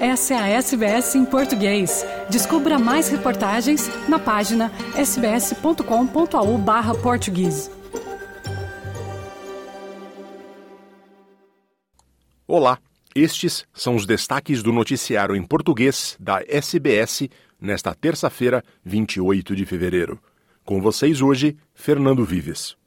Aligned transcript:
Essa 0.00 0.32
é 0.32 0.38
a 0.38 0.48
SBS 0.48 1.14
em 1.14 1.26
português. 1.26 2.06
Descubra 2.30 2.78
mais 2.78 3.10
reportagens 3.10 3.86
na 4.08 4.18
página 4.18 4.72
sbs.com.au/português. 4.96 7.70
Olá, 12.48 12.78
estes 13.14 13.66
são 13.74 13.94
os 13.94 14.06
destaques 14.06 14.62
do 14.62 14.72
noticiário 14.72 15.36
em 15.36 15.42
português 15.42 16.16
da 16.18 16.40
SBS 16.48 17.28
nesta 17.60 17.94
terça-feira, 17.94 18.64
28 18.82 19.54
de 19.54 19.66
fevereiro. 19.66 20.18
Com 20.64 20.80
vocês 20.80 21.20
hoje, 21.20 21.58
Fernando 21.74 22.24
Vives. 22.24 22.79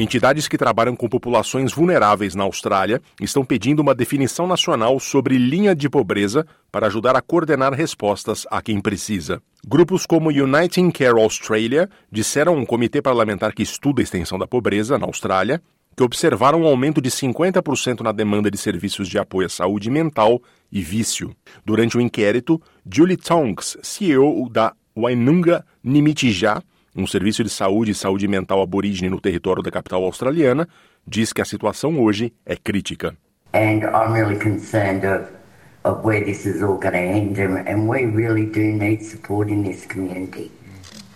Entidades 0.00 0.46
que 0.46 0.56
trabalham 0.56 0.94
com 0.94 1.08
populações 1.08 1.72
vulneráveis 1.72 2.36
na 2.36 2.44
Austrália 2.44 3.02
estão 3.20 3.44
pedindo 3.44 3.80
uma 3.80 3.92
definição 3.92 4.46
nacional 4.46 5.00
sobre 5.00 5.36
linha 5.36 5.74
de 5.74 5.90
pobreza 5.90 6.46
para 6.70 6.86
ajudar 6.86 7.16
a 7.16 7.20
coordenar 7.20 7.72
respostas 7.72 8.46
a 8.48 8.62
quem 8.62 8.80
precisa. 8.80 9.42
Grupos 9.66 10.06
como 10.06 10.28
Uniting 10.28 10.92
Care 10.92 11.20
Australia 11.20 11.90
disseram 12.12 12.54
a 12.54 12.56
um 12.56 12.64
comitê 12.64 13.02
parlamentar 13.02 13.52
que 13.52 13.64
estuda 13.64 14.00
a 14.00 14.04
extensão 14.04 14.38
da 14.38 14.46
pobreza 14.46 14.96
na 15.00 15.06
Austrália 15.06 15.60
que 15.96 16.04
observaram 16.04 16.62
um 16.62 16.66
aumento 16.68 17.00
de 17.00 17.10
50% 17.10 18.02
na 18.02 18.12
demanda 18.12 18.48
de 18.52 18.56
serviços 18.56 19.08
de 19.08 19.18
apoio 19.18 19.46
à 19.46 19.50
saúde 19.50 19.90
mental 19.90 20.40
e 20.70 20.80
vício. 20.80 21.34
Durante 21.66 21.98
o 21.98 22.00
inquérito, 22.00 22.62
Julie 22.88 23.16
Tonks, 23.16 23.76
CEO 23.82 24.48
da 24.48 24.74
Wainunga 24.96 25.66
Nimitijá, 25.82 26.62
um 26.98 27.06
serviço 27.06 27.44
de 27.44 27.48
saúde 27.48 27.92
e 27.92 27.94
saúde 27.94 28.26
mental 28.26 28.60
aborígene 28.60 29.08
no 29.08 29.20
território 29.20 29.62
da 29.62 29.70
capital 29.70 30.02
australiana, 30.02 30.68
diz 31.06 31.32
que 31.32 31.40
a 31.40 31.44
situação 31.44 31.96
hoje 32.00 32.34
é 32.44 32.56
crítica. 32.56 33.16
And 33.54 33.84
I'm 33.84 34.12
really 34.12 34.36
concerned 34.36 35.06
of, 35.06 35.28
of 35.84 36.04
where 36.04 36.22
this 36.22 36.44
is 36.44 36.60
all 36.60 36.76
going 36.76 36.92
to 36.92 36.98
end, 36.98 37.38
and, 37.38 37.66
and 37.68 37.88
we 37.88 38.04
really 38.04 38.46
do 38.46 38.60
need 38.60 39.02
support 39.02 39.48
in 39.48 39.62
this 39.62 39.86
community. 39.86 40.50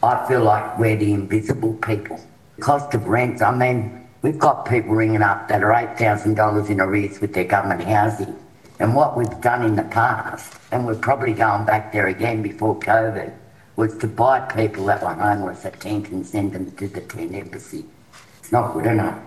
I 0.02 0.24
feel 0.28 0.44
like 0.44 0.78
we're 0.78 0.96
the 0.96 1.12
invisible 1.12 1.74
people. 1.74 2.18
Cost 2.60 2.94
of 2.94 3.06
rent, 3.08 3.42
I 3.42 3.50
mean, 3.50 4.06
we've 4.22 4.38
got 4.38 4.64
people 4.64 4.94
ringing 4.94 5.22
up 5.22 5.48
that 5.48 5.62
are 5.62 5.72
$8,000 5.72 6.70
in 6.70 6.80
arrears 6.80 7.20
with 7.20 7.34
their 7.34 7.44
government 7.44 7.82
housing. 7.82 8.34
And 8.78 8.94
what 8.94 9.16
we've 9.16 9.40
done 9.40 9.64
in 9.64 9.76
the 9.76 9.84
past, 9.84 10.54
and 10.70 10.86
we're 10.86 10.94
probably 10.94 11.34
going 11.34 11.66
back 11.66 11.92
there 11.92 12.06
again 12.06 12.40
before 12.40 12.78
COVID, 12.78 13.32
was 13.82 13.98
to 13.98 14.06
buy 14.06 14.38
people 14.54 14.84
that 14.86 15.02
were 15.02 15.14
homeless 15.14 15.64
a 15.64 15.70
tent 15.70 16.12
and 16.12 16.24
send 16.24 16.52
them 16.52 16.70
to 16.78 16.86
the 16.86 17.00
tent 17.00 17.34
embassy. 17.34 17.84
It's 18.38 18.52
not 18.52 18.72
good 18.72 18.86
enough. 18.86 19.18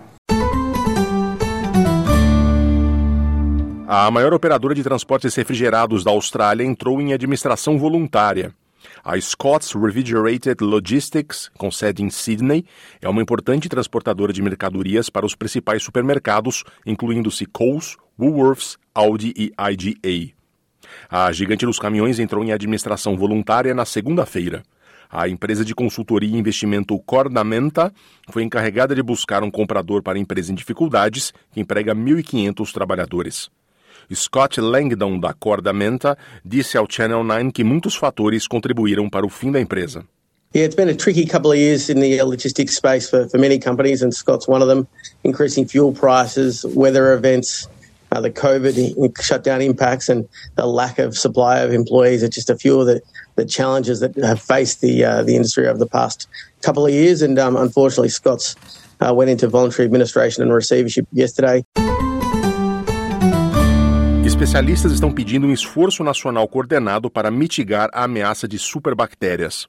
A 3.88 4.10
maior 4.10 4.32
operadora 4.34 4.74
de 4.74 4.82
transportes 4.82 5.34
refrigerados 5.36 6.02
da 6.02 6.10
Austrália 6.10 6.64
entrou 6.64 7.00
em 7.00 7.12
administração 7.12 7.78
voluntária. 7.78 8.52
A 9.04 9.20
Scott's 9.20 9.72
Refrigerated 9.74 10.56
Logistics, 10.60 11.50
com 11.56 11.70
sede 11.70 12.02
em 12.02 12.10
Sydney, 12.10 12.64
é 13.00 13.08
uma 13.08 13.22
importante 13.22 13.68
transportadora 13.68 14.32
de 14.32 14.42
mercadorias 14.42 15.10
para 15.10 15.26
os 15.26 15.36
principais 15.36 15.82
supermercados, 15.82 16.64
incluindo-se 16.84 17.46
Coles, 17.46 17.96
Woolworths, 18.18 18.76
Aldi 18.94 19.32
e 19.36 19.52
IGA. 19.58 20.35
A 21.10 21.30
gigante 21.32 21.66
dos 21.66 21.78
caminhões 21.78 22.18
entrou 22.18 22.44
em 22.44 22.52
administração 22.52 23.16
voluntária 23.16 23.74
na 23.74 23.84
segunda-feira. 23.84 24.62
A 25.10 25.28
empresa 25.28 25.64
de 25.64 25.74
consultoria 25.74 26.34
e 26.34 26.38
investimento 26.38 26.98
Cordamenta 27.00 27.92
foi 28.28 28.42
encarregada 28.42 28.94
de 28.94 29.02
buscar 29.02 29.42
um 29.42 29.50
comprador 29.50 30.02
para 30.02 30.18
a 30.18 30.20
empresa 30.20 30.52
em 30.52 30.54
dificuldades, 30.54 31.32
que 31.52 31.60
emprega 31.60 31.94
1.500 31.94 32.72
trabalhadores. 32.72 33.48
Scott 34.12 34.60
Langdon, 34.60 35.18
da 35.18 35.32
Cordamenta, 35.32 36.16
disse 36.44 36.76
ao 36.76 36.86
Channel 36.88 37.24
9 37.24 37.52
que 37.52 37.64
muitos 37.64 37.96
fatores 37.96 38.46
contribuíram 38.46 39.08
para 39.08 39.26
o 39.26 39.28
fim 39.28 39.50
da 39.50 39.60
empresa. 39.60 40.04
Yeah, 40.54 40.64
it's 40.64 40.76
been 40.76 40.88
a 40.88 40.94
tricky 40.94 41.26
couple 41.26 41.50
of 41.50 41.58
years 41.58 41.90
in 41.90 42.00
the 42.00 42.22
logistics 42.22 42.76
space 42.76 43.10
for, 43.10 43.28
for 43.28 43.38
many 43.38 43.58
companies, 43.58 44.02
and 44.02 44.12
Scott's 44.12 44.48
one 44.48 44.62
of 44.62 44.68
them. 44.68 44.86
Increasing 45.24 45.66
fuel 45.66 45.92
prices, 45.92 46.64
weather 46.64 47.12
events, 47.12 47.68
uh, 48.16 48.20
the 48.20 48.30
COVID 48.30 49.20
shutdown 49.20 49.60
impacts 49.60 50.08
and 50.08 50.26
the 50.54 50.66
lack 50.66 50.98
of 50.98 51.16
supply 51.16 51.58
of 51.58 51.72
employees 51.72 52.22
are 52.22 52.28
just 52.28 52.48
a 52.48 52.56
few 52.56 52.80
of 52.80 52.86
the, 52.86 53.00
the 53.36 53.44
challenges 53.44 54.00
that 54.00 54.16
have 54.16 54.40
faced 54.40 54.80
the 54.80 55.04
uh, 55.04 55.22
the 55.22 55.36
industry 55.36 55.68
over 55.68 55.78
the 55.78 55.86
past 55.86 56.26
couple 56.62 56.86
of 56.86 56.92
years. 56.92 57.20
And 57.22 57.38
um, 57.38 57.56
unfortunately, 57.56 58.08
Scott's 58.08 58.56
uh, 59.00 59.12
went 59.14 59.30
into 59.30 59.48
voluntary 59.48 59.84
administration 59.84 60.42
and 60.42 60.52
receivership 60.52 61.06
yesterday. 61.12 61.64
Especialistas 64.24 64.92
estão 64.92 65.12
pedindo 65.12 65.46
um 65.46 65.52
esforço 65.52 66.02
nacional 66.02 66.48
coordenado 66.48 67.08
para 67.08 67.30
mitigar 67.30 67.88
a 67.92 68.04
ameaça 68.04 68.48
de 68.48 68.58
superbactérias. 68.58 69.66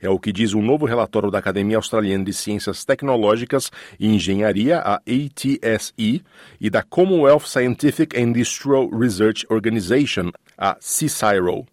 É 0.00 0.08
o 0.08 0.18
que 0.18 0.32
diz 0.32 0.54
um 0.54 0.62
novo 0.62 0.86
relatório 0.86 1.30
da 1.30 1.38
Academia 1.38 1.76
Australiana 1.76 2.24
de 2.24 2.32
Ciências 2.32 2.84
Tecnológicas 2.84 3.70
e 3.98 4.08
Engenharia, 4.08 4.78
a 4.78 4.94
ATSE, 4.94 6.24
e 6.58 6.70
da 6.70 6.82
Commonwealth 6.82 7.46
Scientific 7.46 8.16
and 8.16 8.30
Industrial 8.30 8.88
Research 8.88 9.46
Organization, 9.50 10.30
a 10.56 10.74
CSIRO. 10.76 11.66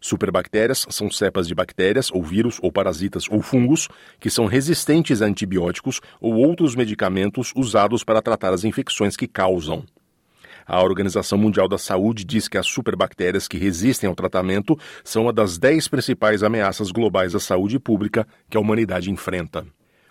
Superbactérias 0.00 0.86
são 0.90 1.10
cepas 1.10 1.46
de 1.46 1.54
bactérias, 1.54 2.10
ou 2.12 2.22
vírus, 2.22 2.58
ou 2.62 2.70
parasitas, 2.72 3.24
ou 3.30 3.40
fungos 3.40 3.88
que 4.20 4.30
são 4.30 4.46
resistentes 4.46 5.22
a 5.22 5.26
antibióticos 5.26 6.00
ou 6.20 6.34
outros 6.34 6.74
medicamentos 6.74 7.52
usados 7.56 8.04
para 8.04 8.22
tratar 8.22 8.52
as 8.52 8.64
infecções 8.64 9.16
que 9.16 9.26
causam. 9.26 9.84
A 10.66 10.82
Organização 10.82 11.38
Mundial 11.38 11.68
da 11.68 11.78
Saúde 11.78 12.24
diz 12.24 12.48
que 12.48 12.58
as 12.58 12.66
superbactérias 12.66 13.46
que 13.46 13.56
resistem 13.56 14.08
ao 14.08 14.16
tratamento 14.16 14.76
são 15.04 15.22
uma 15.22 15.32
das 15.32 15.58
dez 15.58 15.86
principais 15.86 16.42
ameaças 16.42 16.90
globais 16.90 17.34
à 17.36 17.40
saúde 17.40 17.78
pública 17.78 18.26
que 18.50 18.56
a 18.56 18.60
humanidade 18.60 19.10
enfrenta. 19.10 19.64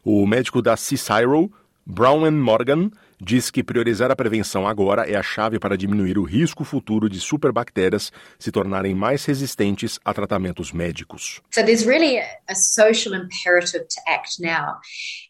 O 0.04 0.26
médico 0.26 0.62
da 0.62 0.76
CSIRO, 0.76 1.52
Brown 1.86 2.32
Morgan, 2.32 2.90
diz 3.22 3.50
que 3.50 3.64
priorizar 3.64 4.12
a 4.12 4.16
prevenção 4.16 4.68
agora 4.68 5.10
é 5.10 5.16
a 5.16 5.24
chave 5.24 5.60
para 5.60 5.78
diminuir 5.78 6.18
o 6.18 6.24
risco 6.24 6.64
futuro 6.64 7.10
de 7.10 7.20
superbactérias 7.20 8.12
se 8.38 8.52
tornarem 8.52 8.94
mais 8.94 9.26
resistentes 9.26 10.00
a 10.04 10.14
tratamentos 10.14 10.72
médicos. 10.72 11.42
So 11.54 11.64
there's 11.64 11.86
really 11.86 12.20
a, 12.20 12.56
social 12.56 13.14
imperative 13.14 13.86
to 13.88 14.02
act 14.08 14.40
now. 14.40 14.80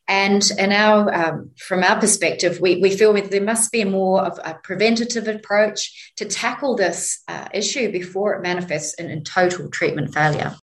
And 0.08 0.42
in 0.60 0.72
our, 0.72 1.12
um, 1.14 1.52
from 1.58 1.84
our 1.84 2.00
perspective, 2.00 2.60
we, 2.62 2.80
we 2.82 2.92
feel 2.92 3.14
there 3.14 3.42
must 3.42 3.72
be 3.72 3.84
more 3.84 4.22
of 4.22 4.40
a 4.44 4.54
preventative 4.54 5.28
approach 5.28 6.14
to 6.18 6.26
tackle 6.26 6.76
this 6.76 7.24
uh, 7.28 7.48
issue 7.54 7.92
before 7.92 8.36
it 8.36 8.42
manifests 8.42 8.94
in, 8.96 9.10
in 9.10 9.24
total 9.24 9.70
treatment 9.70 10.14
failure. 10.14 10.56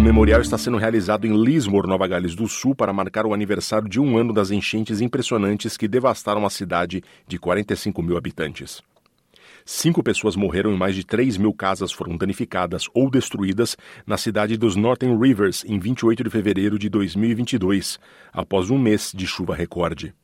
Um 0.00 0.02
memorial 0.02 0.40
está 0.40 0.56
sendo 0.56 0.78
realizado 0.78 1.26
em 1.26 1.44
Lismore, 1.44 1.86
Nova 1.86 2.08
Gales 2.08 2.34
do 2.34 2.48
Sul, 2.48 2.74
para 2.74 2.90
marcar 2.90 3.26
o 3.26 3.34
aniversário 3.34 3.86
de 3.86 4.00
um 4.00 4.16
ano 4.16 4.32
das 4.32 4.50
enchentes 4.50 5.02
impressionantes 5.02 5.76
que 5.76 5.86
devastaram 5.86 6.46
a 6.46 6.48
cidade 6.48 7.04
de 7.28 7.38
45 7.38 8.02
mil 8.02 8.16
habitantes. 8.16 8.80
Cinco 9.62 10.02
pessoas 10.02 10.36
morreram 10.36 10.72
e 10.72 10.76
mais 10.78 10.94
de 10.94 11.04
3 11.04 11.36
mil 11.36 11.52
casas 11.52 11.92
foram 11.92 12.16
danificadas 12.16 12.86
ou 12.94 13.10
destruídas 13.10 13.76
na 14.06 14.16
cidade 14.16 14.56
dos 14.56 14.74
Northern 14.74 15.18
Rivers 15.20 15.66
em 15.66 15.78
28 15.78 16.24
de 16.24 16.30
fevereiro 16.30 16.78
de 16.78 16.88
2022, 16.88 18.00
após 18.32 18.70
um 18.70 18.78
mês 18.78 19.12
de 19.14 19.26
chuva 19.26 19.54
recorde. 19.54 20.14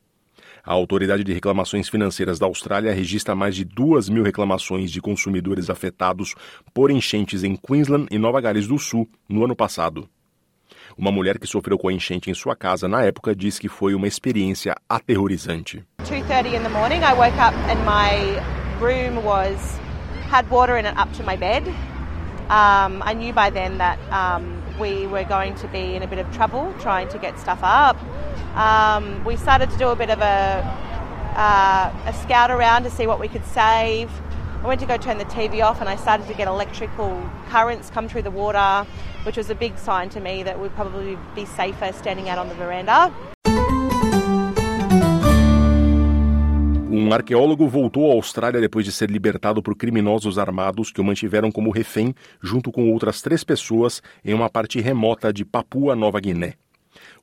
A 0.67 0.73
Autoridade 0.73 1.23
de 1.23 1.31
Reclamações 1.31 1.87
Financeiras 1.87 2.37
da 2.37 2.45
Austrália 2.45 2.93
registra 2.93 3.33
mais 3.33 3.55
de 3.55 3.63
2 3.63 4.09
mil 4.09 4.21
reclamações 4.21 4.91
de 4.91 4.99
consumidores 4.99 5.69
afetados 5.69 6.35
por 6.73 6.91
enchentes 6.91 7.41
em 7.41 7.55
Queensland 7.55 8.05
e 8.11 8.17
Nova 8.17 8.41
Gales 8.41 8.67
do 8.67 8.77
Sul 8.77 9.09
no 9.29 9.45
ano 9.45 9.55
passado. 9.55 10.09
Uma 10.97 11.09
mulher 11.09 11.39
que 11.39 11.47
sofreu 11.47 11.77
com 11.77 11.87
a 11.87 11.93
enchente 11.93 12.29
em 12.29 12.33
sua 12.33 12.53
casa 12.53 12.85
na 12.85 13.01
época 13.01 13.33
diz 13.33 13.57
que 13.57 13.69
foi 13.69 13.95
uma 13.95 14.07
experiência 14.07 14.75
aterrorizante. 14.89 15.85
2:30 15.99 16.53
in 16.53 16.63
the 16.63 16.69
morning 16.69 16.99
I 16.99 17.13
woke 17.13 17.39
up 17.39 17.55
and 17.71 17.79
my 17.85 18.35
room 18.81 19.23
was 19.23 19.79
had 20.29 20.45
water 20.49 20.77
in 20.77 20.85
it 20.85 20.99
up 20.99 21.09
to 21.15 21.23
my 21.23 21.37
bed. 21.37 21.63
Um, 22.49 23.01
I 23.05 23.13
knew 23.13 23.33
by 23.33 23.49
then 23.51 23.77
that 23.77 23.97
um, 24.11 24.61
we 24.77 25.07
were 25.07 25.23
going 25.23 25.53
to 25.61 25.67
be 25.69 25.95
in 25.95 26.03
a 26.03 26.07
bit 26.07 26.19
of 26.19 26.29
trouble 26.35 26.73
trying 26.81 27.07
to 27.09 27.17
get 27.17 27.39
stuff 27.39 27.59
up. 27.63 27.95
Um, 28.57 29.23
we 29.23 29.35
started 29.37 29.69
to 29.69 29.77
do 29.77 29.89
a 29.89 29.95
bit 29.95 30.09
of 30.09 30.19
a, 30.19 30.65
uh, 31.37 31.93
a 32.07 32.13
scout 32.13 32.49
around 32.49 32.85
to 32.85 32.89
see 32.89 33.05
what 33.05 33.19
we 33.19 33.27
could 33.27 33.45
save. 33.45 34.09
I 34.63 34.67
went 34.67 34.79
to 34.79 34.87
go 34.87 34.97
turn 34.97 35.19
the 35.19 35.25
TV 35.25 35.63
off 35.63 35.79
and 35.79 35.87
I 35.87 35.95
started 35.95 36.25
to 36.27 36.33
get 36.33 36.47
electrical 36.47 37.21
currents 37.51 37.91
come 37.91 38.09
through 38.09 38.23
the 38.23 38.31
water, 38.31 38.87
which 39.27 39.37
was 39.37 39.51
a 39.51 39.55
big 39.55 39.77
sign 39.77 40.09
to 40.09 40.19
me 40.19 40.41
that 40.41 40.59
we'd 40.59 40.73
probably 40.73 41.19
be 41.35 41.45
safer 41.45 41.93
standing 41.93 42.29
out 42.29 42.39
on 42.39 42.49
the 42.49 42.55
veranda. 42.55 43.11
Um 46.89 47.13
arqueólogo 47.13 47.67
voltou 47.67 48.09
à 48.09 48.15
Austrália 48.15 48.59
depois 48.59 48.83
de 48.83 48.91
ser 48.91 49.11
libertado 49.11 49.61
por 49.61 49.75
criminosos 49.75 50.39
armados 50.39 50.91
que 50.91 50.99
o 50.99 51.03
mantiveram 51.03 51.51
como 51.51 51.69
refém, 51.69 52.15
junto 52.41 52.71
com 52.71 52.91
outras 52.91 53.21
três 53.21 53.43
pessoas, 53.43 54.01
em 54.25 54.33
uma 54.33 54.49
parte 54.49 54.81
remota 54.81 55.31
de 55.31 55.45
Papua 55.45 55.95
Nova 55.95 56.19
Guiné. 56.19 56.55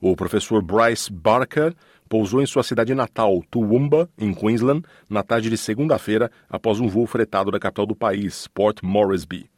O 0.01 0.15
professor 0.17 0.63
Bryce 0.63 1.13
Barker 1.13 1.75
pousou 2.09 2.43
em 2.43 2.47
sua 2.47 2.63
cidade 2.63 2.95
natal, 2.95 3.43
Toowoomba, 3.51 4.09
em 4.19 4.33
Queensland, 4.33 4.85
na 5.09 5.23
tarde 5.23 5.51
de 5.51 5.57
segunda-feira, 5.57 6.31
após 6.49 6.81
um 6.81 6.89
voo 6.89 7.07
fretado 7.07 7.51
da 7.51 7.59
capital 7.59 7.87
do 7.87 7.97
país, 7.97 8.47
Port 8.49 8.83
Moresby. 8.83 9.49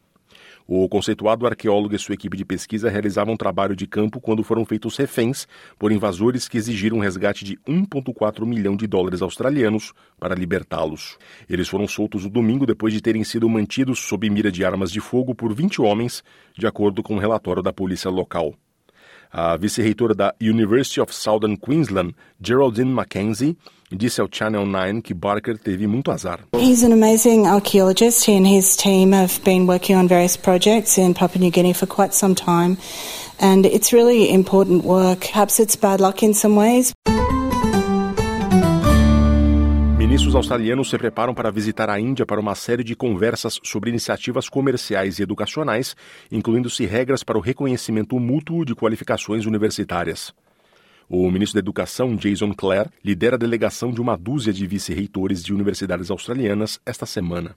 O 0.68 0.88
conceituado 0.88 1.46
arqueólogo 1.46 1.94
e 1.94 1.98
sua 1.98 2.14
equipe 2.14 2.36
de 2.36 2.44
pesquisa 2.44 2.90
realizavam 2.90 3.34
um 3.34 3.36
trabalho 3.36 3.76
de 3.76 3.86
campo 3.86 4.20
quando 4.20 4.42
foram 4.42 4.64
feitos 4.64 4.96
reféns 4.96 5.46
por 5.78 5.92
invasores 5.92 6.48
que 6.48 6.58
exigiram 6.58 6.96
um 6.96 7.00
resgate 7.00 7.44
de 7.44 7.56
1,4 7.58 8.44
milhão 8.44 8.74
de 8.74 8.84
dólares 8.84 9.22
australianos 9.22 9.92
para 10.18 10.34
libertá-los. 10.34 11.18
Eles 11.48 11.68
foram 11.68 11.86
soltos 11.86 12.24
no 12.24 12.30
domingo 12.30 12.66
depois 12.66 12.92
de 12.92 13.00
terem 13.00 13.22
sido 13.22 13.48
mantidos 13.48 14.00
sob 14.00 14.28
mira 14.28 14.50
de 14.50 14.64
armas 14.64 14.90
de 14.90 14.98
fogo 14.98 15.36
por 15.36 15.54
20 15.54 15.80
homens, 15.80 16.24
de 16.58 16.66
acordo 16.66 17.00
com 17.00 17.14
um 17.14 17.20
relatório 17.20 17.62
da 17.62 17.72
polícia 17.72 18.10
local. 18.10 18.52
A 19.32 19.56
vice-reitora 19.58 20.14
da 20.14 20.34
University 20.40 21.00
of 21.00 21.12
Southern 21.12 21.56
Queensland, 21.56 22.14
Geraldine 22.40 22.90
Mackenzie, 22.90 23.56
disse 23.90 24.20
ao 24.20 24.28
Channel 24.30 24.66
9 24.66 25.02
que 25.02 25.14
Barker 25.14 25.58
teve 25.58 25.86
muito 25.86 26.10
azar. 26.10 26.40
He's 26.54 26.82
an 26.82 26.92
amazing 26.92 27.46
archaeologist. 27.46 28.28
He 28.28 28.36
and 28.36 28.46
his 28.46 28.76
team 28.76 29.12
have 29.12 29.40
been 29.44 29.66
working 29.66 29.96
on 29.96 30.08
various 30.08 30.36
projects 30.36 30.98
in 30.98 31.14
Papua 31.14 31.40
New 31.40 31.50
Guinea 31.50 31.72
for 31.72 31.86
quite 31.86 32.14
some 32.14 32.34
time, 32.34 32.76
and 33.40 33.66
it's 33.66 33.92
really 33.92 34.32
important 34.32 34.84
work. 34.84 35.28
Perhaps 35.32 35.60
it's 35.60 35.76
bad 35.76 36.00
luck 36.00 36.22
in 36.22 36.34
some 36.34 36.56
ways. 36.56 36.92
Ministros 40.16 40.34
australianos 40.34 40.88
se 40.88 40.96
preparam 40.96 41.34
para 41.34 41.50
visitar 41.50 41.90
a 41.90 42.00
Índia 42.00 42.24
para 42.24 42.40
uma 42.40 42.54
série 42.54 42.82
de 42.82 42.96
conversas 42.96 43.60
sobre 43.62 43.90
iniciativas 43.90 44.48
comerciais 44.48 45.18
e 45.18 45.22
educacionais, 45.22 45.94
incluindo-se 46.32 46.86
regras 46.86 47.22
para 47.22 47.36
o 47.36 47.40
reconhecimento 47.42 48.18
mútuo 48.18 48.64
de 48.64 48.74
qualificações 48.74 49.44
universitárias. 49.44 50.32
O 51.06 51.30
ministro 51.30 51.56
da 51.56 51.62
Educação, 51.62 52.16
Jason 52.16 52.54
Clare, 52.54 52.88
lidera 53.04 53.36
a 53.36 53.38
delegação 53.38 53.90
de 53.90 54.00
uma 54.00 54.16
dúzia 54.16 54.54
de 54.54 54.66
vice-reitores 54.66 55.44
de 55.44 55.52
universidades 55.52 56.10
australianas 56.10 56.80
esta 56.86 57.04
semana. 57.04 57.54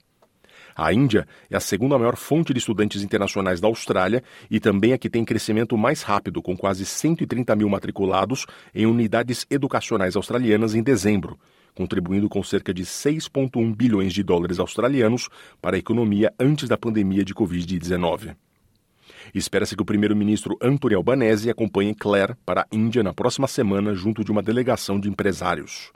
A 0.76 0.92
Índia 0.92 1.26
é 1.50 1.56
a 1.56 1.60
segunda 1.60 1.98
maior 1.98 2.14
fonte 2.14 2.52
de 2.52 2.58
estudantes 2.58 3.02
internacionais 3.02 3.58
da 3.58 3.68
Austrália 3.68 4.22
e 4.50 4.60
também 4.60 4.92
a 4.92 4.98
que 4.98 5.08
tem 5.08 5.24
crescimento 5.24 5.78
mais 5.78 6.02
rápido, 6.02 6.42
com 6.42 6.54
quase 6.54 6.84
130 6.84 7.56
mil 7.56 7.70
matriculados 7.70 8.44
em 8.74 8.84
unidades 8.84 9.46
educacionais 9.48 10.14
australianas 10.14 10.74
em 10.74 10.82
dezembro, 10.82 11.38
contribuindo 11.80 12.28
com 12.28 12.42
cerca 12.42 12.74
de 12.74 12.82
6,1 12.82 13.74
bilhões 13.74 14.12
de 14.12 14.22
dólares 14.22 14.58
australianos 14.58 15.30
para 15.62 15.76
a 15.76 15.78
economia 15.78 16.30
antes 16.38 16.68
da 16.68 16.76
pandemia 16.76 17.24
de 17.24 17.32
Covid-19. 17.34 18.36
Espera-se 19.34 19.74
que 19.74 19.80
o 19.80 19.86
primeiro-ministro 19.86 20.58
Anthony 20.60 20.94
Albanese 20.94 21.48
acompanhe 21.48 21.94
Claire 21.94 22.34
para 22.44 22.60
a 22.60 22.66
Índia 22.70 23.02
na 23.02 23.14
próxima 23.14 23.46
semana 23.46 23.94
junto 23.94 24.22
de 24.22 24.30
uma 24.30 24.42
delegação 24.42 25.00
de 25.00 25.08
empresários. 25.08 25.90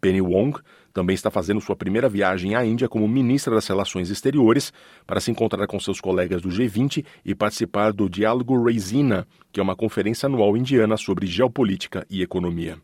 Penny 0.00 0.20
Wong 0.20 0.60
também 0.92 1.14
está 1.14 1.28
fazendo 1.28 1.60
sua 1.60 1.74
primeira 1.74 2.08
viagem 2.08 2.54
à 2.54 2.64
Índia 2.64 2.88
como 2.88 3.08
ministra 3.08 3.52
das 3.52 3.66
Relações 3.66 4.10
Exteriores 4.10 4.72
para 5.04 5.18
se 5.18 5.32
encontrar 5.32 5.66
com 5.66 5.80
seus 5.80 6.00
colegas 6.00 6.40
do 6.40 6.50
G20 6.50 7.04
e 7.24 7.34
participar 7.34 7.92
do 7.92 8.08
Diálogo 8.08 8.62
Raisina, 8.62 9.26
que 9.50 9.58
é 9.58 9.62
uma 9.62 9.74
conferência 9.74 10.28
anual 10.28 10.56
indiana 10.56 10.96
sobre 10.96 11.26
geopolítica 11.26 12.06
e 12.08 12.22
economia. 12.22 12.78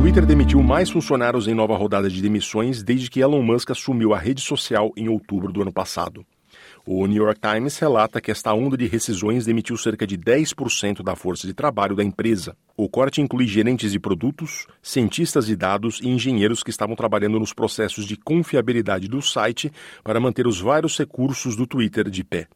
Twitter 0.00 0.24
demitiu 0.24 0.62
mais 0.62 0.88
funcionários 0.88 1.46
em 1.46 1.52
nova 1.52 1.76
rodada 1.76 2.08
de 2.08 2.22
demissões 2.22 2.82
desde 2.82 3.10
que 3.10 3.20
Elon 3.20 3.42
Musk 3.42 3.70
assumiu 3.70 4.14
a 4.14 4.18
rede 4.18 4.40
social 4.40 4.90
em 4.96 5.10
outubro 5.10 5.52
do 5.52 5.60
ano 5.60 5.70
passado. 5.70 6.24
O 6.86 7.06
New 7.06 7.22
York 7.22 7.38
Times 7.38 7.78
relata 7.78 8.18
que 8.18 8.30
esta 8.30 8.54
onda 8.54 8.78
de 8.78 8.86
rescisões 8.86 9.44
demitiu 9.44 9.76
cerca 9.76 10.06
de 10.06 10.16
10% 10.16 11.02
da 11.02 11.14
força 11.14 11.46
de 11.46 11.52
trabalho 11.52 11.94
da 11.94 12.02
empresa. 12.02 12.56
O 12.78 12.88
corte 12.88 13.20
inclui 13.20 13.46
gerentes 13.46 13.92
de 13.92 14.00
produtos, 14.00 14.66
cientistas 14.82 15.44
de 15.44 15.54
dados 15.54 16.00
e 16.02 16.08
engenheiros 16.08 16.62
que 16.62 16.70
estavam 16.70 16.96
trabalhando 16.96 17.38
nos 17.38 17.52
processos 17.52 18.06
de 18.06 18.16
confiabilidade 18.16 19.06
do 19.06 19.20
site 19.20 19.70
para 20.02 20.18
manter 20.18 20.46
os 20.46 20.58
vários 20.58 20.96
recursos 20.96 21.54
do 21.54 21.66
Twitter 21.66 22.08
de 22.08 22.24
pé. 22.24 22.48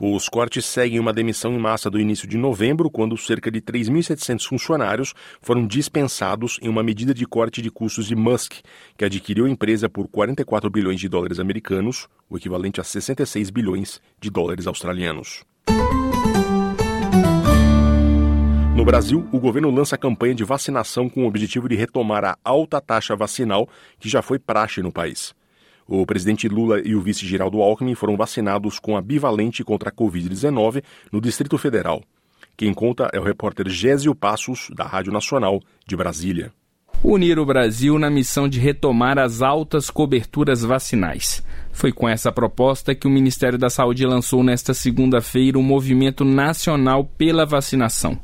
Os 0.00 0.28
cortes 0.28 0.64
seguem 0.64 1.00
uma 1.00 1.12
demissão 1.12 1.52
em 1.52 1.58
massa 1.58 1.90
do 1.90 1.98
início 1.98 2.28
de 2.28 2.38
novembro, 2.38 2.88
quando 2.88 3.16
cerca 3.16 3.50
de 3.50 3.60
3.700 3.60 4.46
funcionários 4.46 5.12
foram 5.42 5.66
dispensados 5.66 6.56
em 6.62 6.68
uma 6.68 6.84
medida 6.84 7.12
de 7.12 7.26
corte 7.26 7.60
de 7.60 7.68
custos 7.68 8.06
de 8.06 8.14
Musk, 8.14 8.54
que 8.96 9.04
adquiriu 9.04 9.46
a 9.46 9.50
empresa 9.50 9.88
por 9.88 10.06
44 10.06 10.70
bilhões 10.70 11.00
de 11.00 11.08
dólares 11.08 11.40
americanos, 11.40 12.06
o 12.30 12.36
equivalente 12.36 12.80
a 12.80 12.84
66 12.84 13.50
bilhões 13.50 14.00
de 14.20 14.30
dólares 14.30 14.68
australianos. 14.68 15.42
No 18.76 18.84
Brasil, 18.84 19.26
o 19.32 19.40
governo 19.40 19.72
lança 19.72 19.96
a 19.96 19.98
campanha 19.98 20.36
de 20.36 20.44
vacinação 20.44 21.08
com 21.08 21.24
o 21.24 21.26
objetivo 21.26 21.68
de 21.68 21.74
retomar 21.74 22.24
a 22.24 22.36
alta 22.44 22.80
taxa 22.80 23.16
vacinal 23.16 23.68
que 23.98 24.08
já 24.08 24.22
foi 24.22 24.38
praxe 24.38 24.80
no 24.80 24.92
país. 24.92 25.34
O 25.90 26.04
presidente 26.04 26.46
Lula 26.46 26.82
e 26.84 26.94
o 26.94 27.00
vice 27.00 27.26
Geraldo 27.26 27.62
Alckmin 27.62 27.94
foram 27.94 28.14
vacinados 28.14 28.78
com 28.78 28.94
a 28.94 29.00
bivalente 29.00 29.64
contra 29.64 29.88
a 29.88 29.92
Covid-19 29.92 30.84
no 31.10 31.18
Distrito 31.18 31.56
Federal. 31.56 32.02
Quem 32.58 32.74
conta 32.74 33.08
é 33.10 33.18
o 33.18 33.22
repórter 33.22 33.70
Gésio 33.70 34.14
Passos, 34.14 34.68
da 34.76 34.84
Rádio 34.84 35.10
Nacional 35.10 35.62
de 35.86 35.96
Brasília. 35.96 36.52
Unir 37.02 37.38
o 37.38 37.46
Brasil 37.46 37.98
na 37.98 38.10
missão 38.10 38.46
de 38.46 38.60
retomar 38.60 39.18
as 39.18 39.40
altas 39.40 39.88
coberturas 39.88 40.62
vacinais. 40.62 41.42
Foi 41.72 41.90
com 41.90 42.06
essa 42.06 42.30
proposta 42.30 42.94
que 42.94 43.06
o 43.06 43.10
Ministério 43.10 43.56
da 43.56 43.70
Saúde 43.70 44.04
lançou 44.04 44.42
nesta 44.42 44.74
segunda-feira 44.74 45.58
o 45.58 45.62
Movimento 45.62 46.22
Nacional 46.22 47.04
pela 47.16 47.46
Vacinação. 47.46 48.18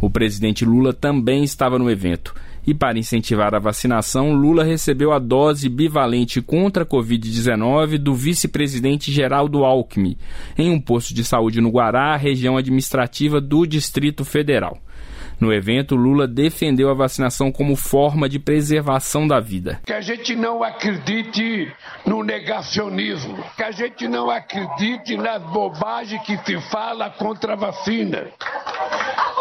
O 0.00 0.08
presidente 0.08 0.64
Lula 0.64 0.94
também 0.94 1.44
estava 1.44 1.78
no 1.78 1.90
evento 1.90 2.34
e 2.66 2.72
para 2.74 2.98
incentivar 2.98 3.54
a 3.54 3.58
vacinação, 3.58 4.32
Lula 4.32 4.64
recebeu 4.64 5.12
a 5.12 5.18
dose 5.18 5.68
bivalente 5.68 6.40
contra 6.40 6.84
a 6.84 6.86
Covid-19 6.86 7.98
do 7.98 8.14
vice-presidente 8.14 9.10
Geraldo 9.10 9.64
Alckmin, 9.64 10.16
em 10.56 10.70
um 10.70 10.80
posto 10.80 11.12
de 11.12 11.24
saúde 11.24 11.60
no 11.60 11.70
Guará, 11.70 12.16
região 12.16 12.56
administrativa 12.56 13.40
do 13.40 13.66
Distrito 13.66 14.24
Federal. 14.24 14.78
No 15.42 15.52
evento, 15.52 15.96
Lula 15.96 16.28
defendeu 16.28 16.88
a 16.88 16.94
vacinação 16.94 17.50
como 17.50 17.74
forma 17.74 18.28
de 18.28 18.38
preservação 18.38 19.26
da 19.26 19.40
vida. 19.40 19.80
Que 19.84 19.92
a 19.92 20.00
gente 20.00 20.36
não 20.36 20.62
acredite 20.62 21.68
no 22.06 22.22
negacionismo, 22.22 23.42
que 23.56 23.64
a 23.64 23.72
gente 23.72 24.06
não 24.06 24.30
acredite 24.30 25.16
nas 25.16 25.42
bobagens 25.42 26.22
que 26.22 26.36
se 26.44 26.60
fala 26.70 27.10
contra 27.10 27.54
a 27.54 27.56
vacina. 27.56 28.28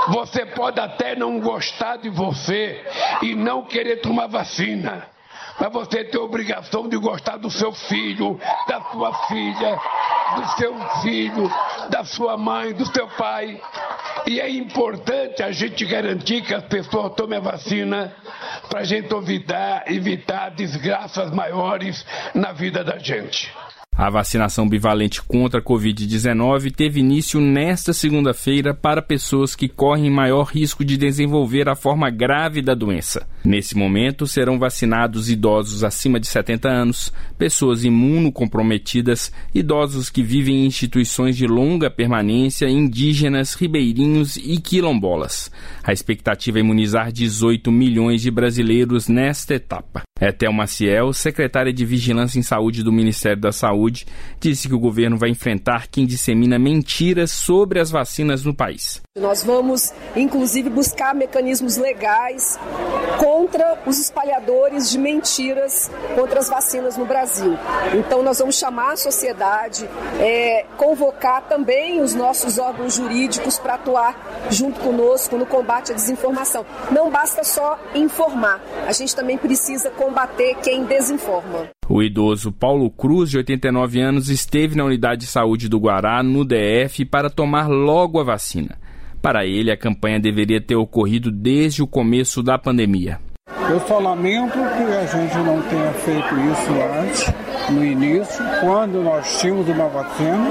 Você 0.09 0.45
pode 0.45 0.79
até 0.79 1.15
não 1.15 1.39
gostar 1.39 1.97
de 1.97 2.09
você 2.09 2.83
e 3.21 3.35
não 3.35 3.63
querer 3.63 3.97
tomar 3.97 4.27
vacina. 4.27 5.07
Mas 5.59 5.71
você 5.71 6.03
tem 6.03 6.19
a 6.19 6.23
obrigação 6.23 6.89
de 6.89 6.97
gostar 6.97 7.37
do 7.37 7.51
seu 7.51 7.71
filho, 7.71 8.39
da 8.67 8.81
sua 8.81 9.13
filha, 9.27 9.79
do 10.35 10.47
seu 10.57 10.75
filho, 11.01 11.51
da 11.89 12.03
sua 12.03 12.35
mãe, 12.35 12.73
do 12.73 12.85
seu 12.85 13.07
pai. 13.09 13.61
E 14.25 14.39
é 14.39 14.49
importante 14.49 15.43
a 15.43 15.51
gente 15.51 15.85
garantir 15.85 16.41
que 16.41 16.53
as 16.53 16.63
pessoas 16.63 17.13
tomem 17.13 17.37
a 17.37 17.41
vacina 17.41 18.15
para 18.69 18.79
a 18.79 18.83
gente 18.83 19.13
evitar, 19.13 19.83
evitar 19.85 20.49
desgraças 20.49 21.29
maiores 21.31 22.05
na 22.33 22.51
vida 22.51 22.83
da 22.83 22.97
gente. 22.97 23.53
A 24.01 24.09
vacinação 24.09 24.67
bivalente 24.67 25.21
contra 25.21 25.59
a 25.59 25.63
Covid-19 25.63 26.73
teve 26.73 26.99
início 26.99 27.39
nesta 27.39 27.93
segunda-feira 27.93 28.73
para 28.73 28.99
pessoas 28.99 29.55
que 29.55 29.69
correm 29.69 30.09
maior 30.09 30.45
risco 30.45 30.83
de 30.83 30.97
desenvolver 30.97 31.69
a 31.69 31.75
forma 31.75 32.09
grave 32.09 32.63
da 32.63 32.73
doença. 32.73 33.27
Nesse 33.43 33.75
momento, 33.75 34.27
serão 34.27 34.59
vacinados 34.59 35.29
idosos 35.29 35.83
acima 35.83 36.19
de 36.19 36.27
70 36.27 36.69
anos, 36.69 37.11
pessoas 37.37 37.83
imunocomprometidas, 37.83 39.31
idosos 39.53 40.09
que 40.09 40.21
vivem 40.21 40.63
em 40.63 40.65
instituições 40.67 41.35
de 41.35 41.47
longa 41.47 41.89
permanência, 41.89 42.69
indígenas, 42.69 43.55
ribeirinhos 43.55 44.37
e 44.37 44.57
quilombolas. 44.57 45.51
A 45.83 45.91
expectativa 45.91 46.59
é 46.59 46.61
imunizar 46.61 47.11
18 47.11 47.71
milhões 47.71 48.21
de 48.21 48.29
brasileiros 48.29 49.07
nesta 49.07 49.55
etapa. 49.55 50.03
Etel 50.21 50.53
Maciel, 50.53 51.11
secretária 51.13 51.73
de 51.73 51.83
Vigilância 51.83 52.37
em 52.37 52.43
Saúde 52.43 52.83
do 52.83 52.91
Ministério 52.91 53.41
da 53.41 53.51
Saúde, 53.51 54.05
disse 54.39 54.67
que 54.67 54.75
o 54.75 54.79
governo 54.79 55.17
vai 55.17 55.29
enfrentar 55.29 55.87
quem 55.87 56.05
dissemina 56.05 56.59
mentiras 56.59 57.31
sobre 57.31 57.79
as 57.79 57.89
vacinas 57.89 58.45
no 58.45 58.53
país. 58.53 59.01
Nós 59.17 59.43
vamos, 59.43 59.91
inclusive, 60.15 60.69
buscar 60.69 61.15
mecanismos 61.15 61.75
legais 61.77 62.59
contra 63.31 63.79
os 63.85 63.97
espalhadores 63.97 64.91
de 64.91 64.97
mentiras 64.97 65.89
contra 66.15 66.39
as 66.39 66.49
vacinas 66.49 66.97
no 66.97 67.05
Brasil. 67.05 67.57
Então, 67.97 68.21
nós 68.21 68.39
vamos 68.39 68.57
chamar 68.57 68.91
a 68.91 68.97
sociedade, 68.97 69.89
é, 70.19 70.65
convocar 70.75 71.43
também 71.43 72.01
os 72.01 72.13
nossos 72.13 72.57
órgãos 72.57 72.93
jurídicos 72.93 73.57
para 73.57 73.75
atuar 73.75 74.49
junto 74.49 74.81
conosco 74.81 75.37
no 75.37 75.45
combate 75.45 75.93
à 75.93 75.95
desinformação. 75.95 76.65
Não 76.91 77.09
basta 77.09 77.41
só 77.45 77.79
informar, 77.95 78.61
a 78.85 78.91
gente 78.91 79.15
também 79.15 79.37
precisa 79.37 79.89
combater 79.91 80.55
quem 80.61 80.83
desinforma. 80.83 81.69
O 81.87 82.03
idoso 82.03 82.51
Paulo 82.51 82.91
Cruz, 82.91 83.29
de 83.29 83.37
89 83.37 84.01
anos, 84.01 84.27
esteve 84.27 84.75
na 84.75 84.83
unidade 84.83 85.21
de 85.21 85.27
saúde 85.27 85.69
do 85.69 85.79
Guará, 85.79 86.21
no 86.21 86.43
DF, 86.43 87.05
para 87.05 87.29
tomar 87.29 87.69
logo 87.69 88.19
a 88.19 88.23
vacina. 88.25 88.77
Para 89.21 89.45
ele, 89.45 89.71
a 89.71 89.77
campanha 89.77 90.19
deveria 90.19 90.59
ter 90.59 90.75
ocorrido 90.75 91.31
desde 91.31 91.83
o 91.83 91.87
começo 91.87 92.41
da 92.41 92.57
pandemia. 92.57 93.19
Eu 93.69 93.79
só 93.81 93.99
lamento 93.99 94.53
que 94.53 94.83
a 94.83 95.05
gente 95.05 95.37
não 95.37 95.61
tenha 95.61 95.91
feito 95.93 96.35
isso 96.51 96.71
antes, 96.99 97.33
no 97.69 97.85
início, 97.85 98.43
quando 98.59 99.03
nós 99.03 99.39
tínhamos 99.39 99.69
uma 99.69 99.87
vacina, 99.87 100.49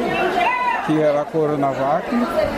que 0.87 1.01
era 1.01 1.23
a 1.23 1.25
Coronavac, 1.25 2.09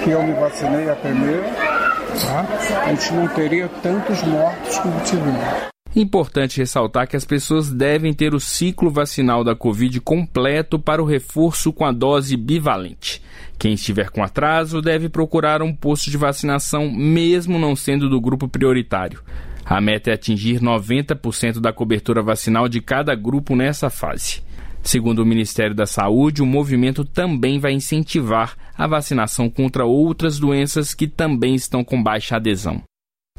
que 0.04 0.10
eu 0.10 0.22
me 0.22 0.34
vacinei 0.34 0.90
a 0.90 0.96
primeira, 0.96 1.50
tá? 1.50 2.46
a 2.84 2.88
gente 2.90 3.14
não 3.14 3.26
teria 3.28 3.68
tantos 3.82 4.22
mortos 4.22 4.78
como 4.78 5.00
tivemos. 5.00 5.71
Importante 5.94 6.56
ressaltar 6.56 7.06
que 7.06 7.16
as 7.16 7.24
pessoas 7.24 7.70
devem 7.70 8.14
ter 8.14 8.34
o 8.34 8.40
ciclo 8.40 8.90
vacinal 8.90 9.44
da 9.44 9.54
Covid 9.54 10.00
completo 10.00 10.78
para 10.78 11.02
o 11.02 11.06
reforço 11.06 11.70
com 11.70 11.84
a 11.84 11.92
dose 11.92 12.34
bivalente. 12.34 13.22
Quem 13.58 13.74
estiver 13.74 14.08
com 14.08 14.22
atraso 14.22 14.80
deve 14.80 15.10
procurar 15.10 15.60
um 15.60 15.74
posto 15.74 16.10
de 16.10 16.16
vacinação, 16.16 16.90
mesmo 16.90 17.58
não 17.58 17.76
sendo 17.76 18.08
do 18.08 18.20
grupo 18.20 18.48
prioritário. 18.48 19.22
A 19.64 19.82
meta 19.82 20.10
é 20.10 20.14
atingir 20.14 20.60
90% 20.60 21.60
da 21.60 21.72
cobertura 21.72 22.22
vacinal 22.22 22.68
de 22.68 22.80
cada 22.80 23.14
grupo 23.14 23.54
nessa 23.54 23.90
fase. 23.90 24.42
Segundo 24.82 25.20
o 25.20 25.26
Ministério 25.26 25.74
da 25.74 25.86
Saúde, 25.86 26.42
o 26.42 26.46
movimento 26.46 27.04
também 27.04 27.60
vai 27.60 27.72
incentivar 27.72 28.56
a 28.76 28.86
vacinação 28.86 29.48
contra 29.48 29.84
outras 29.84 30.38
doenças 30.38 30.94
que 30.94 31.06
também 31.06 31.54
estão 31.54 31.84
com 31.84 32.02
baixa 32.02 32.36
adesão. 32.36 32.82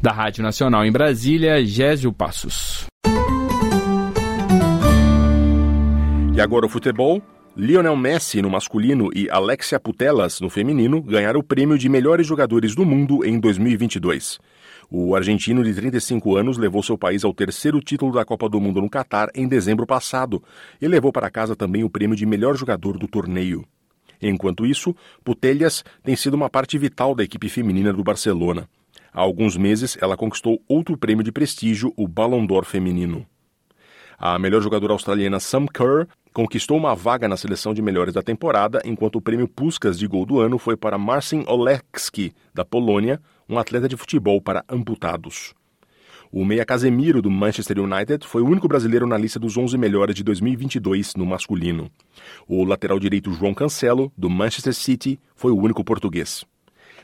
Da 0.03 0.11
Rádio 0.11 0.43
Nacional 0.43 0.83
em 0.83 0.91
Brasília, 0.91 1.65
Gésio 1.65 2.11
Passos. 2.11 2.87
E 6.35 6.41
agora 6.41 6.65
o 6.65 6.69
futebol. 6.69 7.21
Lionel 7.55 7.95
Messi 7.95 8.41
no 8.41 8.49
masculino 8.49 9.09
e 9.15 9.29
Alexia 9.29 9.79
Putellas 9.79 10.41
no 10.41 10.49
feminino 10.49 11.01
ganharam 11.01 11.39
o 11.39 11.43
prêmio 11.43 11.77
de 11.77 11.87
melhores 11.87 12.27
jogadores 12.27 12.75
do 12.75 12.83
mundo 12.83 13.23
em 13.23 13.39
2022. 13.39 14.39
O 14.91 15.15
argentino 15.15 15.63
de 15.63 15.73
35 15.73 16.35
anos 16.35 16.57
levou 16.57 16.83
seu 16.83 16.97
país 16.97 17.23
ao 17.23 17.33
terceiro 17.33 17.79
título 17.79 18.11
da 18.11 18.25
Copa 18.25 18.49
do 18.49 18.59
Mundo 18.59 18.81
no 18.81 18.89
Catar 18.89 19.29
em 19.33 19.47
dezembro 19.47 19.87
passado 19.87 20.43
e 20.81 20.87
levou 20.89 21.13
para 21.13 21.31
casa 21.31 21.55
também 21.55 21.85
o 21.85 21.89
prêmio 21.89 22.17
de 22.17 22.25
melhor 22.25 22.57
jogador 22.57 22.97
do 22.97 23.07
torneio. 23.07 23.63
Enquanto 24.21 24.65
isso, 24.65 24.93
Putellas 25.23 25.81
tem 26.03 26.13
sido 26.13 26.33
uma 26.33 26.49
parte 26.49 26.77
vital 26.77 27.15
da 27.15 27.23
equipe 27.23 27.47
feminina 27.47 27.93
do 27.93 28.03
Barcelona. 28.03 28.67
Há 29.13 29.21
alguns 29.21 29.55
meses, 29.55 29.95
ela 30.01 30.17
conquistou 30.17 30.59
outro 30.67 30.97
prêmio 30.97 31.23
de 31.23 31.31
prestígio, 31.31 31.93
o 31.95 32.07
Ballon 32.07 32.45
d'Or 32.45 32.65
feminino. 32.65 33.25
A 34.17 34.39
melhor 34.39 34.61
jogadora 34.61 34.93
australiana 34.93 35.39
Sam 35.39 35.67
Kerr 35.67 36.07
conquistou 36.33 36.77
uma 36.77 36.95
vaga 36.95 37.27
na 37.27 37.37
seleção 37.37 37.73
de 37.73 37.81
melhores 37.81 38.13
da 38.13 38.23
temporada, 38.23 38.81
enquanto 38.83 39.17
o 39.17 39.21
prêmio 39.21 39.47
Puskas 39.47 39.99
de 39.99 40.07
gol 40.07 40.25
do 40.25 40.39
ano 40.39 40.57
foi 40.57 40.75
para 40.75 40.97
Marcin 40.97 41.43
Olekski, 41.47 42.33
da 42.53 42.65
Polônia, 42.65 43.21
um 43.47 43.59
atleta 43.59 43.87
de 43.87 43.95
futebol 43.95 44.41
para 44.41 44.65
amputados. 44.67 45.53
O 46.31 46.43
meia 46.43 46.65
Casemiro, 46.65 47.21
do 47.21 47.29
Manchester 47.29 47.77
United, 47.79 48.25
foi 48.25 48.41
o 48.41 48.47
único 48.47 48.67
brasileiro 48.67 49.05
na 49.05 49.15
lista 49.15 49.39
dos 49.39 49.55
11 49.55 49.77
melhores 49.77 50.15
de 50.15 50.23
2022 50.23 51.13
no 51.15 51.27
masculino. 51.27 51.91
O 52.47 52.63
lateral 52.63 52.97
direito 52.97 53.31
João 53.31 53.53
Cancelo, 53.53 54.11
do 54.17 54.31
Manchester 54.31 54.73
City, 54.73 55.19
foi 55.35 55.51
o 55.51 55.59
único 55.59 55.83
português. 55.83 56.43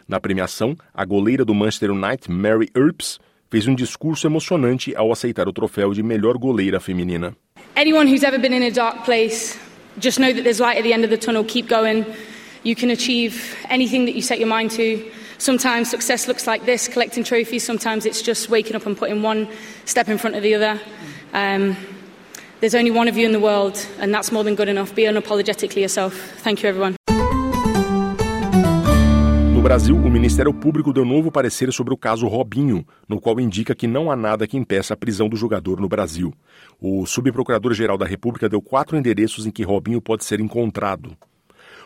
Na 0.10 0.20
premiação, 0.20 0.76
a 0.92 1.06
goleira 1.06 1.46
do 1.46 1.54
Manchester 1.54 1.92
United, 1.92 2.32
Mary 2.32 2.68
Earps, 2.76 3.20
fez 3.48 3.68
um 3.68 3.76
discurso 3.76 4.26
emocionante 4.26 4.96
ao 4.96 5.12
aceitar 5.12 5.48
o 5.48 5.54
troféu 5.54 5.94
de 5.94 6.02
melhor 6.02 6.36
goleira 6.36 6.80
feminina. 6.80 7.36
Anyone 7.76 8.12
who's 8.12 8.24
ever 8.24 8.40
been 8.40 8.56
in 8.56 8.64
a 8.64 8.72
dark 8.72 9.06
place, 9.06 9.56
just 10.00 10.20
know 10.20 10.34
that 10.34 10.42
there's 10.42 10.60
light 10.60 10.80
at 10.80 10.84
the 10.84 10.94
end 10.94 11.04
of 11.04 11.12
the 11.12 11.18
tunnel. 11.18 11.44
Keep 11.44 11.70
going. 11.70 12.04
You 12.64 12.76
can 12.76 12.90
achieve 12.90 13.56
anything 13.70 14.06
that 14.06 14.16
you 14.16 14.24
set 14.24 14.40
your 14.40 14.50
mind 14.50 14.72
to. 14.72 15.00
Sometimes 15.38 15.92
success 15.92 16.28
looks 16.28 16.48
like 16.48 16.66
this, 16.66 16.88
collecting 16.88 17.24
trophies. 17.24 17.64
Sometimes 17.64 18.08
it's 18.08 18.24
just 18.24 18.50
waking 18.50 18.76
up 18.76 18.88
and 18.88 18.98
putting 18.98 19.22
one 19.22 19.48
step 19.86 20.10
in 20.10 20.18
front 20.18 20.36
of 20.36 20.42
the 20.42 20.56
other. 20.56 20.82
Um, 21.34 21.78
there's 22.62 22.74
only 22.74 22.92
one 22.92 23.08
of 23.08 23.16
you 23.16 23.28
in 23.28 23.32
the 23.32 23.40
world, 23.40 23.78
and 24.00 24.12
that's 24.12 24.32
more 24.32 24.44
than 24.44 24.56
good 24.56 24.70
enough. 24.70 24.96
Be 24.96 25.04
unapologetically 25.04 25.82
yourself. 25.82 26.16
Thank 26.42 26.64
you, 26.64 26.70
everyone. 26.70 26.99
No 29.60 29.64
Brasil, 29.64 29.94
o 29.94 30.10
Ministério 30.10 30.54
Público 30.54 30.94
deu 30.94 31.04
novo 31.04 31.30
parecer 31.30 31.74
sobre 31.74 31.94
o 31.94 31.98
caso 31.98 32.26
Robinho, 32.28 32.88
no 33.10 33.20
qual 33.20 33.42
indica 33.42 33.76
que 33.76 33.88
não 33.88 34.10
há 34.10 34.16
nada 34.16 34.48
que 34.48 34.56
impeça 34.56 34.94
a 34.94 34.98
prisão 34.98 35.28
do 35.28 35.36
jogador 35.36 35.82
no 35.82 35.90
Brasil. 35.90 36.34
O 36.80 37.06
subprocurador-geral 37.06 37.98
da 37.98 38.06
República 38.06 38.48
deu 38.48 38.62
quatro 38.62 38.96
endereços 38.96 39.46
em 39.46 39.52
que 39.52 39.62
Robinho 39.62 40.02
pode 40.02 40.24
ser 40.24 40.40
encontrado. 40.40 41.12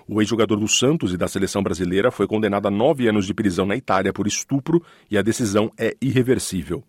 O 0.07 0.21
ex-jogador 0.21 0.57
do 0.59 0.67
Santos 0.67 1.13
e 1.13 1.17
da 1.17 1.27
seleção 1.27 1.63
brasileira 1.63 2.11
foi 2.11 2.27
condenado 2.27 2.67
a 2.67 2.71
nove 2.71 3.07
anos 3.07 3.25
de 3.25 3.33
prisão 3.33 3.65
na 3.65 3.75
Itália 3.75 4.13
por 4.13 4.27
estupro 4.27 4.79
e 5.09 5.17
a 5.17 5.23
decisão 5.23 5.71
é 5.75 5.95
irreversível. 5.99 6.83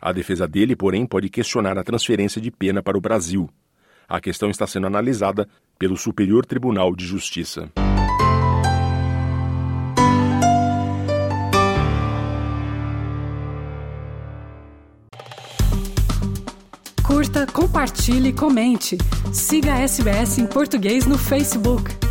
A 0.00 0.10
defesa 0.10 0.48
dele, 0.48 0.74
porém, 0.74 1.04
pode 1.04 1.28
questionar 1.28 1.76
a 1.76 1.84
transferência 1.84 2.40
de 2.40 2.50
pena 2.50 2.82
para 2.82 2.96
o 2.96 3.00
Brasil. 3.00 3.46
A 4.08 4.18
questão 4.18 4.48
está 4.48 4.66
sendo 4.66 4.86
analisada 4.86 5.46
pelo 5.78 5.98
Superior 5.98 6.46
Tribunal 6.46 6.96
de 6.96 7.04
Justiça. 7.04 7.70
Curta, 17.30 17.46
compartilhe, 17.46 18.32
comente. 18.32 18.98
Siga 19.32 19.74
a 19.74 19.80
SBS 19.82 20.38
em 20.38 20.46
português 20.46 21.06
no 21.06 21.16
Facebook. 21.16 22.09